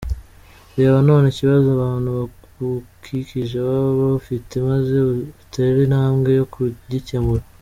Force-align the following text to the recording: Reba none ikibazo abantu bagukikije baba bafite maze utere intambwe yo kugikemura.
Reba 0.77 0.97
none 1.07 1.25
ikibazo 1.29 1.67
abantu 1.77 2.07
bagukikije 2.17 3.55
baba 3.67 3.91
bafite 4.13 4.53
maze 4.69 4.95
utere 5.43 5.77
intambwe 5.83 6.29
yo 6.39 6.45
kugikemura. 6.53 7.43